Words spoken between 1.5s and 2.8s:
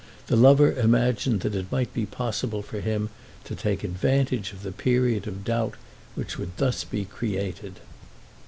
it might be possible for